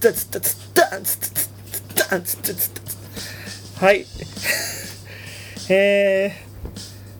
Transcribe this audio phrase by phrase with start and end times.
[0.00, 1.42] ったつったつったつったつ
[1.92, 2.70] ったつったつっ
[3.76, 4.06] たはい。
[5.68, 6.34] え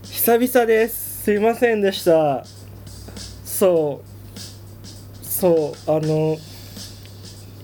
[0.02, 1.24] ー、久々です。
[1.24, 2.42] すいませんでした。
[3.44, 4.00] そ
[5.22, 5.26] う。
[5.26, 6.38] そうあの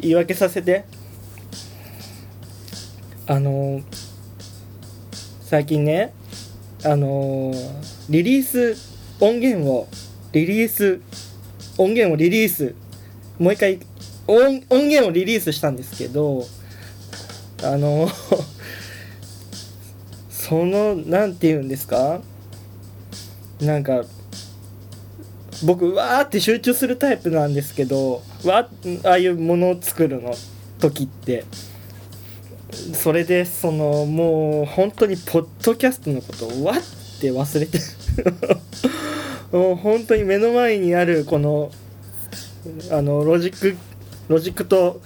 [0.00, 0.84] 言い訳させて。
[3.26, 3.80] あの
[5.40, 6.12] 最近ね
[6.84, 7.52] あの
[8.10, 8.76] リリース
[9.18, 9.88] 音源を
[10.32, 11.00] リリース
[11.78, 12.74] 音源をリリース。
[13.38, 13.80] もう一回
[14.26, 16.44] 音音源をリリースしたんですけど
[17.62, 18.08] あの
[20.30, 22.20] そのなんて言うんですか？
[23.60, 24.04] なんか
[25.64, 28.68] 僕わーって集中するタイプなんですけどわ
[29.04, 30.34] ああいうものを作るの
[30.78, 31.44] 時って。
[32.92, 36.76] それでそのもう本当にポッドキャストのことをわっ
[37.20, 37.78] て忘れて
[39.56, 41.70] もう本当に目の前にあるこの
[42.90, 43.76] あのロジック
[44.28, 45.00] ロジックと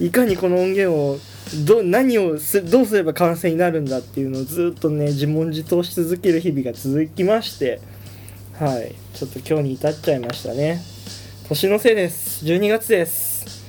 [0.00, 1.18] いかにこの音源を
[1.66, 7.80] ど何をすどうすれば完成になるんだっていうのをずっとね自問自答し続ける日々が続きまして
[8.60, 8.94] はい。
[9.14, 10.82] ちょっと今日に至っちゃいましたね。
[11.48, 12.44] 年のせいです。
[12.44, 13.64] 12月です。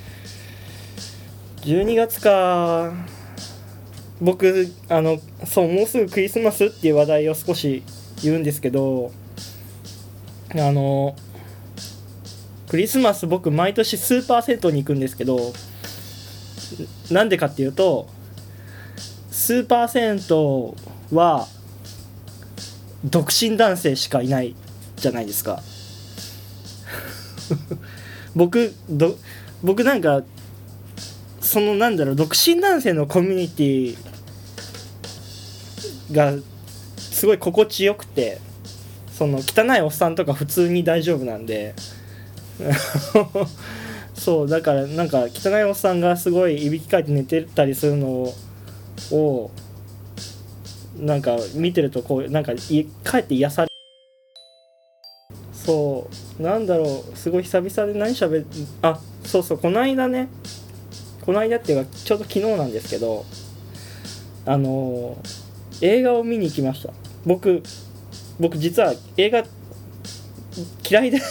[1.62, 2.92] 12月か。
[4.20, 7.84] 僕あのそうもうすぐクリスマスっていう話題を少し
[8.22, 9.14] 言うんですけど
[10.54, 11.16] あの
[12.72, 15.52] クリスマス僕毎年スーパー銭湯に行くんですけど
[17.12, 18.08] なんでかっていうと
[19.30, 20.74] スーパー銭湯
[21.14, 21.48] は
[23.04, 24.56] 独身男性しかいない
[24.96, 25.62] じゃないですか。
[28.38, 29.18] 僕ど
[29.62, 30.24] 僕なんか
[31.42, 33.98] そのなんだろう独身男性のコミュニティ
[36.14, 36.36] が
[36.98, 38.40] すごい心地よくて
[39.12, 41.76] その汚いおっさんとか普通に大丈夫なんで
[44.14, 48.34] そうだからなんか汚いおっさんがすごいいびきかいて寝てたりするの
[49.12, 49.52] を
[51.00, 53.68] なんか見てるとこうなんか帰って癒され
[55.54, 58.44] そうなんだろうすごい久々で何しゃべ
[58.82, 60.28] あそうそうこの間ね
[61.22, 63.26] この間っていうかちょうど昨日なんですけど
[64.46, 65.18] あの
[65.82, 66.94] 映画を見に行きました。
[67.26, 67.64] 僕
[68.40, 69.44] 僕実は映画
[70.90, 71.22] 嫌いで。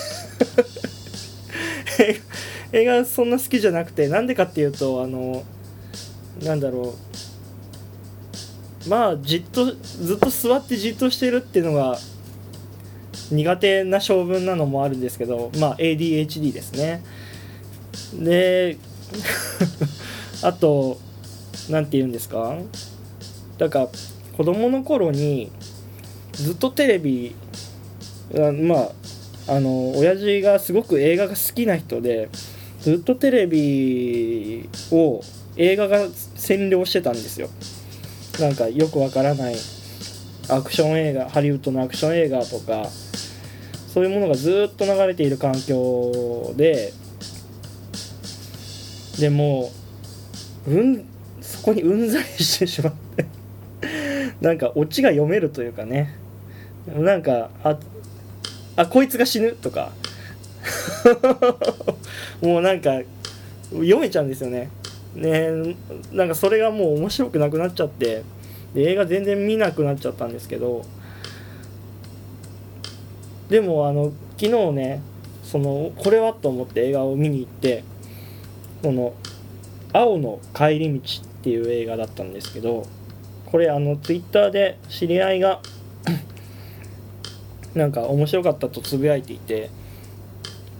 [2.72, 5.44] 映画そんな好きじゃなくてなんでかっていうとあの
[6.43, 6.94] なんだろ
[8.87, 8.88] う。
[8.88, 11.99] まあじっとずっと座ってじっとしてるっていうのが
[13.31, 17.03] 苦手な性分なのもあるんですけどまあ ADHD ですね。
[18.19, 18.78] で
[20.43, 20.99] あと
[21.69, 22.56] 何て言うんですか？
[23.59, 23.89] だから
[24.37, 25.53] 子供の頃に
[26.33, 27.34] ずっとテレビ
[28.34, 28.93] まあ
[29.50, 32.28] あの親父がすごく映画が好きな人で
[32.78, 35.22] ずっとテレビを
[35.56, 37.49] 映画が占領してたんですよ。
[38.39, 39.56] なんかよくわからない
[40.49, 42.89] アクション映画ハリウッドのアクション映画とか
[43.89, 46.93] そういうものがずっと流れている環境で
[49.19, 49.72] でも
[50.69, 51.05] うん
[51.41, 53.27] そこにうんざりしてしまって
[54.41, 56.16] なんかオチが読めるというかね。
[56.87, 57.77] なんかあ
[58.76, 59.53] あこいつが死ぬ？
[59.53, 59.92] とか。
[62.42, 63.00] もうなんか
[63.70, 64.70] 読めちゃうんですよね。
[65.14, 65.75] ね
[66.12, 68.22] なんかそれがもう面白くなくなっちゃって。
[68.75, 70.84] で映画全然見なくなっちゃったんですけど。
[73.50, 75.03] でもあの昨日ね
[75.42, 77.83] そのこれはと思って映画を見に行って
[78.83, 79.12] この
[79.92, 82.86] 「青の帰り道」っていう映画だったんですけど
[83.47, 85.60] これあのツイッターで知り合いが
[87.75, 89.71] なんか面白かったとつぶやいていて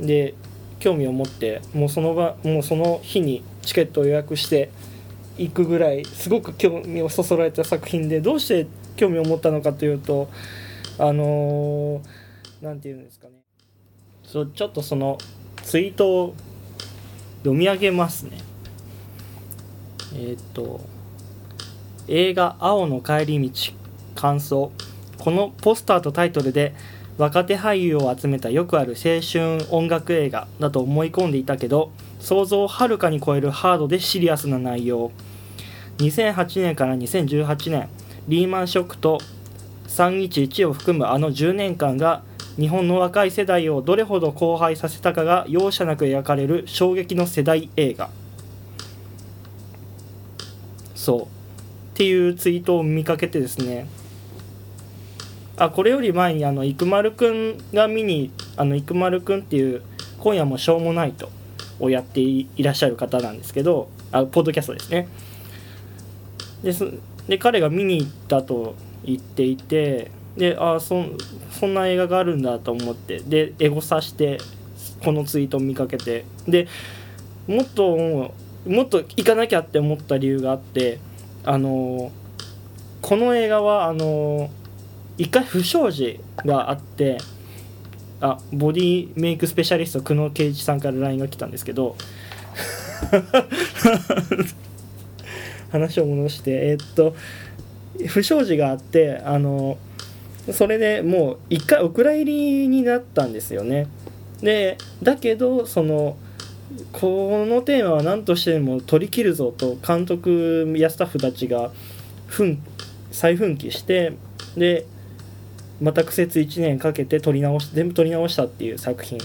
[0.01, 0.35] で
[0.79, 4.71] 興味を持ってもうその場もうその日にチケットを予約して
[5.37, 8.67] 行くぐらいすごく興味をそそられた作品でどうして
[8.97, 10.29] 興味を持ったのかというと
[10.99, 12.03] あの
[12.61, 13.35] 何、て言うんですかね。
[14.23, 15.17] そうちょっとその
[15.63, 16.35] ツイートを
[17.39, 18.39] 読み上げますね。
[20.15, 20.81] えっ、と
[22.07, 23.73] 映画「青の帰り道」
[24.15, 24.73] 感想。
[25.21, 26.75] このポスターとタイトルで
[27.19, 35.13] 若手俳優を集めたよくある青春音楽映画だと思い込んでいたけど想像をはるかに超えるハードでシリアスな内容。
[35.99, 37.89] 2008年から2018年
[38.27, 39.21] リーマンショックと
[39.89, 42.23] 311を含むあの10年間が
[42.57, 48.09] 日本の若い世代をどれほど荒廃させたかが容赦なく描かれる衝撃の世代映画。
[50.95, 51.23] そう。
[51.23, 51.27] っ
[51.95, 53.87] ていうツイートを見かけてですね
[55.61, 59.83] あこれより前にあの生丸くんが見にあの生丸くんっていう
[60.19, 61.29] 今夜もしょうもないと
[61.79, 65.07] をやっていらっしゃる方なんですけどあポッドキャストですね。
[66.63, 66.91] です
[67.29, 68.75] で彼が見に行ったと
[69.05, 71.05] 言っていてであそ
[71.51, 74.39] そんな映画があるんだと思ってでエゴサして
[75.05, 76.69] このツイートを見かけてで
[77.47, 77.97] もっと
[78.67, 81.01] もっと行かなきゃって思った理由があって
[81.45, 82.11] あの
[83.03, 84.51] この映画はあの
[85.21, 87.19] 一回不祥事があって
[88.23, 91.95] あボディメイクスペシャリスト久野圭一さんから LINE が来たんですけど
[95.71, 97.15] 話を戻してえー、っと
[98.07, 99.77] 不祥事があってあの
[100.53, 103.89] それでもう一回お蔵入りになったんですよね。
[104.41, 106.17] でだけどその
[106.93, 111.73] このテーマは何としても取り切るぞと監督やスタッフたちが
[113.13, 114.15] 再奮起して
[114.57, 114.87] で
[115.81, 119.19] また苦節1年かけて撮り直し全部撮り直したっていう作品。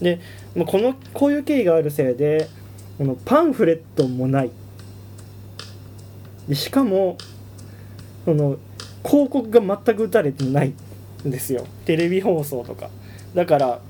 [0.00, 0.20] で、
[0.54, 2.48] まあ、このこういう経緯があるせいで
[2.98, 4.50] このパンフレットもない。
[6.48, 7.16] でしかも
[8.24, 8.58] その
[9.04, 10.74] 広告が全く打たれてない
[11.26, 11.66] んですよ。
[11.86, 12.90] テレビ放送とか。
[13.34, 13.80] だから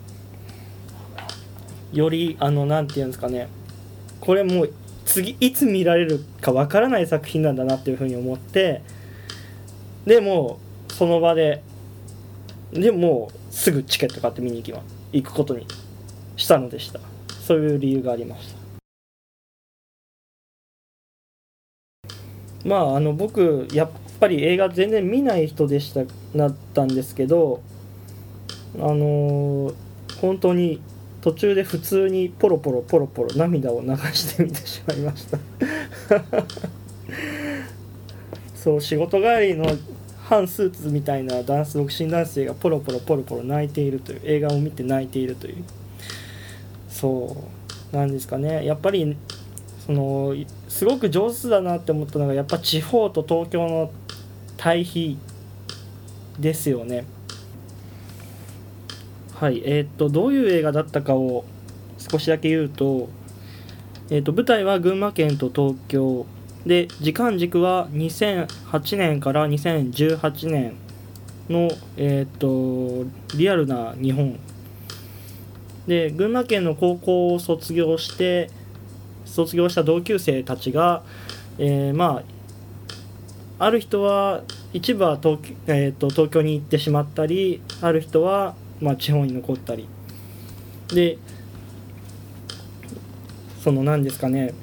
[1.93, 3.49] よりあの何て言うんですかね。
[4.21, 4.73] これもう
[5.07, 8.83] 次いつ見られるかわからない作品なんだなっていうふうに思って。
[10.07, 10.59] でも
[10.89, 11.63] その場で
[12.73, 15.67] でもうすぐチケット買って見に行きます行くことに
[16.37, 17.01] したのでした。
[17.51, 18.61] そういう理由がありました。
[22.65, 23.91] まああの僕やっ
[24.21, 26.03] ぱり映画全然見ない人でした
[26.37, 27.63] なったんですけど
[28.77, 29.75] あのー、
[30.21, 30.81] 本当に
[31.23, 35.39] 途中で普通にポロポロポロポロ涙を流してみてしまいました。
[38.55, 39.65] そう仕事帰りの
[40.31, 45.65] 反スーツみたいなダンス独身男性がポロポロポロポロ泣いているという映画を見て泣いているという。
[46.89, 47.49] そ
[47.93, 48.65] うなんですかね。
[48.65, 49.17] やっぱり
[49.85, 50.37] その
[50.69, 53.91] すごく上手だなって思ったのがやっぱ地方と東京の
[54.57, 55.19] 対比
[56.39, 57.07] ですよね。
[59.35, 59.63] はい。
[59.65, 61.45] えー、っとどういう映画だったかを
[61.99, 63.09] 少しだけ言うと,、
[64.11, 66.25] えー、っと舞台は群馬県と東京。
[66.67, 70.75] で時間軸は2008年から2018年
[71.49, 74.39] の、えーと、リアルな日本。
[75.87, 78.51] で群馬県の高校を卒業して
[79.25, 81.03] 卒業した同級生たちが、
[81.59, 82.23] えー、ま
[83.59, 84.43] あある人は
[84.73, 89.89] 一部は東,、えーと、東京に行ってしまったりある人は、まあ、地方に残ったり。
[90.89, 91.19] で
[93.63, 94.55] その何ですかね。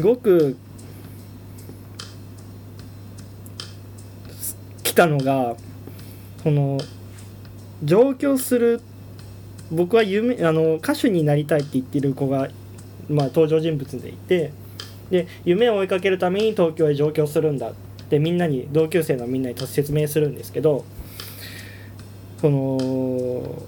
[0.00, 0.56] すごく
[4.82, 5.56] 来たのが
[6.42, 6.78] この
[7.84, 8.80] 上京する
[9.70, 12.48] 僕は夢あの歌手になりたいって言ってる子が、
[13.10, 14.52] まあ、登場人物でいて
[15.10, 17.74] で夢を追いかけるために東京へ上京するんだっ
[18.08, 20.86] てみんなに同級生のみんなに説明するんですけど
[22.40, 23.62] その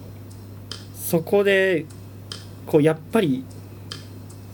[0.95, 1.85] そこで
[2.67, 3.45] こうやっぱり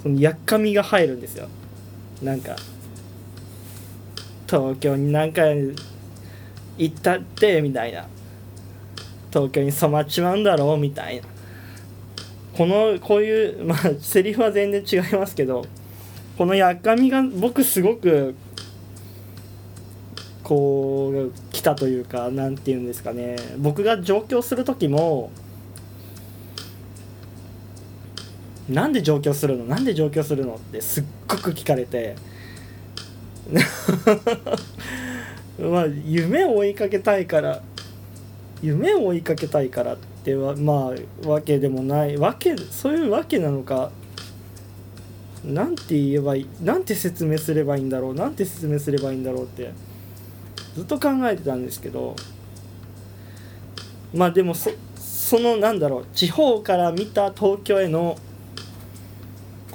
[0.03, 1.49] そのやっかみが入るんですよ。
[2.23, 2.57] なんか
[4.47, 5.75] 東京に何回
[6.79, 8.07] 行ったってみたいな。
[9.31, 11.23] 東京に染まっちまうんだろうみたいな。
[12.57, 15.65] このこういうまあセリフは全然違いますけど
[16.37, 18.35] このやっかみが僕すごく
[20.43, 23.37] こう来たというか何て言うんですかね。
[23.59, 25.31] 僕が上京する時も
[28.69, 29.65] なんで上京するの？
[29.65, 30.57] なんで上京するの？
[30.57, 32.17] ってすっごく聞かれて。
[35.59, 37.63] まあ夢を追いかけたいから
[38.61, 40.93] 夢を追いかけたいからってはま
[41.25, 42.17] あわけでもない。
[42.17, 43.91] わけそういうわけなのか。
[45.45, 46.49] なんて言えばいい？
[46.63, 48.15] なんて説明すればいいんだろう？
[48.15, 49.73] なんて説明すればいいんだろうって
[50.75, 52.15] ずっと考えてたんですけど。
[54.13, 56.07] まあでもそそのなんだろう？
[56.15, 58.19] 地方から見た東京への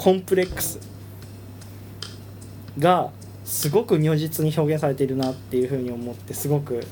[0.04, 0.82] コンプレックス
[2.78, 3.10] が
[3.46, 6.86] すごく如実に表現されているなっていうふうに思ってすごく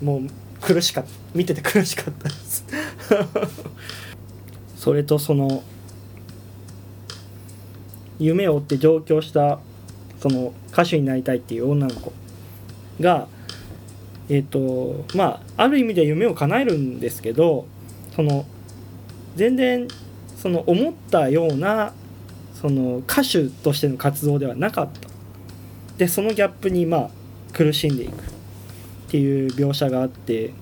[0.00, 0.20] もう
[0.60, 1.10] 苦しかった。
[1.34, 2.64] 見てて苦しかったです。
[4.78, 5.64] それとその
[8.20, 9.58] 夢を追って上京した
[10.20, 12.12] その歌手になりたいっていう女の子
[13.00, 13.26] が
[14.28, 17.66] えっ、ー、とまあある意味で夢を叶えるんですけど
[18.14, 18.46] その
[19.34, 19.88] 全然
[20.36, 21.92] その思ったような
[22.60, 25.08] その歌手としての活動ではなかった。
[25.96, 27.10] でそのギャップにまあ
[27.52, 28.14] 苦しんでいくっ
[29.08, 30.52] ていう描写があって。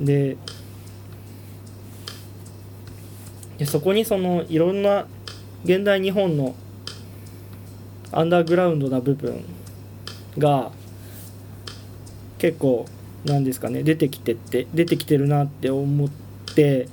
[0.00, 0.36] で
[3.58, 5.06] でそこにそのいろんな
[5.64, 6.54] 現代日本の
[8.12, 9.44] アンダーグラウンドな部分
[10.38, 10.70] が
[12.38, 12.86] 結構
[13.24, 16.08] なんですかね出てきてって出てきてるなって思っ
[16.54, 16.88] て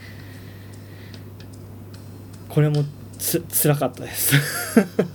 [2.49, 2.83] これも
[3.17, 4.34] つ辛かったです。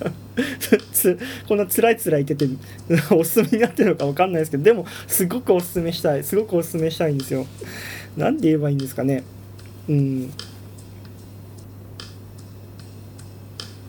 [0.92, 2.54] つこんな辛い辛い言ってて
[3.14, 7.46] おすすめになってるのか分かんないですけどでもすごくおすすめしたいすごくおすすめしたいんですよ。
[8.16, 9.22] 何て言えばいいんですかね。
[9.88, 10.30] うん。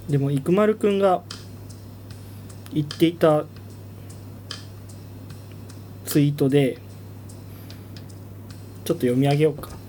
[0.09, 1.23] でも生丸くんが
[2.73, 3.45] 言っていた
[6.05, 6.77] ツイートで
[8.83, 9.80] ちょっと読み上げようか。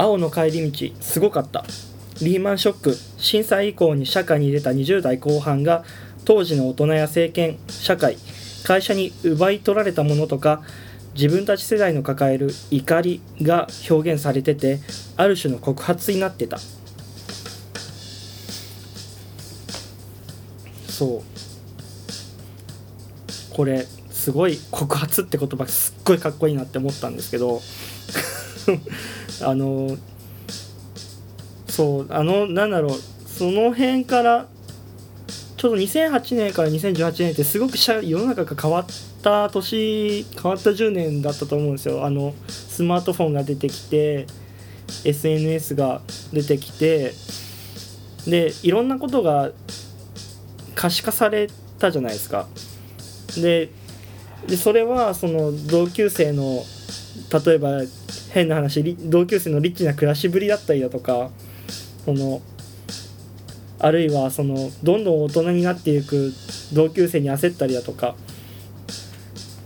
[0.00, 1.62] 青の帰り道すごかった。
[2.22, 5.84] リーマンショック震災以降に社会に出た20代後半が
[6.24, 8.16] 当時の大人や政権社会
[8.64, 10.62] 会社に奪い取られたものとか
[11.14, 14.78] 自分たち世代の抱える怒りが表現されてて
[15.18, 16.58] ある種の告発になってた。
[20.88, 21.22] そう。
[23.54, 27.60] これすごい告発って言葉すっごいかっこいいなって思ったんですけど。
[29.42, 29.96] あの
[31.68, 34.46] そうあのなんだろうその辺から
[35.56, 38.86] ちょうど2008年から2018年ってすごく世の中が変わっ
[39.22, 42.04] た年変わった10年だったと思うんですよ。
[42.04, 44.26] あのスマートフォンが出てきて
[45.04, 46.00] SNS が
[46.32, 47.12] 出てきて
[48.26, 49.50] でいろんなことが
[50.74, 52.46] 可視化されたじゃないですか。
[53.36, 53.70] で
[54.56, 56.64] それはその同級生の
[57.44, 57.80] 例えば
[58.32, 61.30] 変な話同級生のリッチな暮らしぶりだったりだとか
[62.04, 62.42] その
[63.78, 66.32] あるいはそのどんどん大人になっていく
[66.72, 68.14] 同級生に焦ったりだとか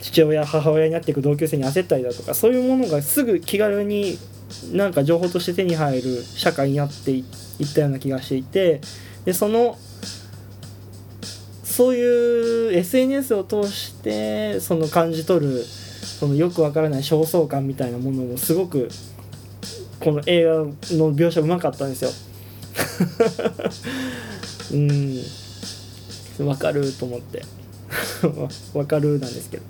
[0.01, 4.17] 父親母親になっていく同級生に焦ったりだとかそういうものがすぐ気軽に
[4.73, 8.81] なんか情報として手に入る社会になっていったような気がしていて
[9.25, 9.77] でその
[11.65, 15.65] そういう SNS を通してその感じ取る
[16.25, 18.89] そのよくわからない焦燥感みたいなものもすごく
[20.01, 20.73] この映画の
[21.15, 22.11] 描写うまかったんですよ。
[24.73, 24.77] う
[26.45, 26.47] ん。
[26.47, 27.43] わかると思って。
[28.73, 29.63] わかるなんですけど。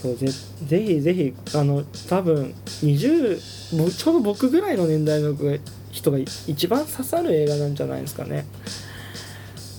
[0.00, 0.28] そうぜ
[0.66, 3.40] ぜひぜひあの多分20
[3.90, 5.36] ちょうど僕ぐらいの年代の
[5.90, 8.46] 人が一番刺さる映画なんじゃないですかね。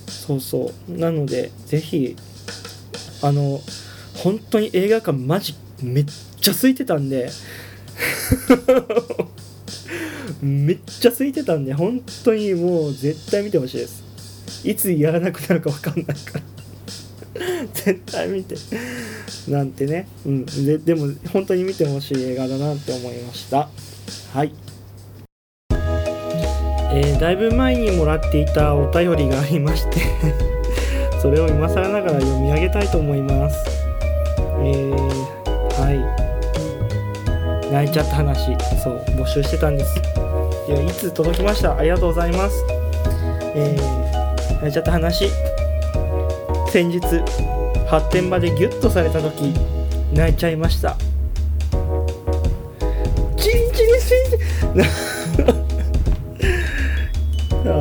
[0.07, 0.91] そうそう。
[0.91, 2.15] なのでぜひ
[3.23, 3.59] あの
[4.23, 7.29] 本当に映画館マジめっちゃ空いてたんで。
[10.41, 14.03] めっちゃ空いてたんで本当にもう絶対見てほしいです。
[14.63, 16.41] いつやらなくなるか分かんないから。
[17.73, 18.55] 絶対見て。
[19.47, 23.69] なんてね、うん、ででも本当に見てほしい映画だなって思いました。
[24.33, 24.51] はい。
[26.91, 29.99] えー、だいぶ前にもらっていたお便りがありまして。
[31.21, 33.78] それを今更ながら読み上げたいと思います。
[34.61, 34.95] えー、
[35.81, 37.71] はい。
[37.71, 39.99] 泣いちゃった話、そう、募集してたんです。
[40.67, 41.75] いや、いつ届きました？
[41.77, 42.65] ありがとうございます。
[43.55, 45.29] えー、泣いちゃった話。
[46.71, 46.99] 先日、
[47.87, 49.53] 発展場でギュッとされた時、
[50.13, 50.95] 泣いちゃいました。
[53.37, 54.13] チリチリチ
[54.75, 54.81] リ
[57.65, 57.71] あ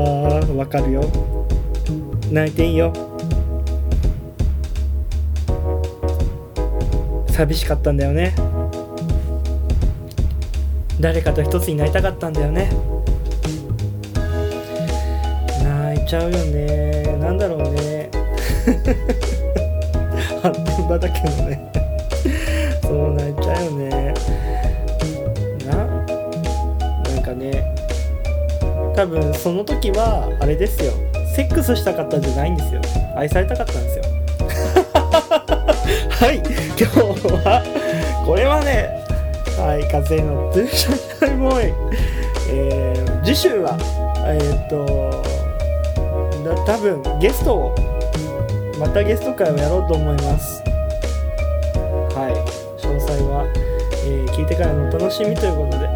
[0.42, 1.02] ーわかるよ
[2.30, 2.92] 泣いていいよ
[7.38, 8.35] 寂しかったんだよね。
[10.99, 12.68] 誰かと一つになりたかったんだよね。
[15.62, 17.16] 泣いちゃうよね。
[17.21, 18.11] なんだろうね。
[20.42, 21.73] 発展場だけどね。
[22.83, 24.14] そう泣いちゃうよね。
[25.64, 27.73] ななんかね。
[28.97, 30.90] 多分その時はあれですよ。
[31.37, 32.80] セックスしたかったんじゃないんですよ。
[33.14, 33.98] 愛されたかったんですよ。
[36.78, 37.00] 今日
[37.42, 39.02] はこれはね
[39.58, 41.75] はい風の too shy boy、
[42.50, 43.76] えー、次週は
[44.25, 44.87] えー、っと
[46.64, 47.75] 多分ゲストを
[48.78, 50.62] またゲスト会をやろうと思います。
[52.14, 52.35] はい
[52.80, 53.44] 詳細は、
[54.06, 55.87] えー、聞いてからのお楽しみということで。
[55.87, 55.92] は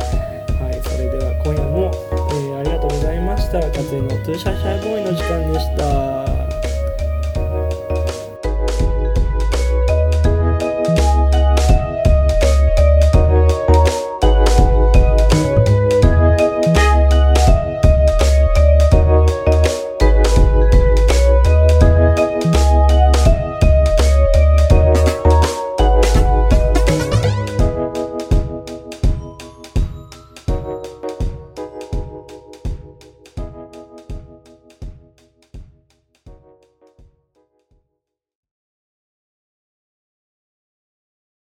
[0.70, 3.60] いそれでは今夜も、えー、ありがとうございました。
[3.70, 6.41] 風の too shy shy boy の時間でした。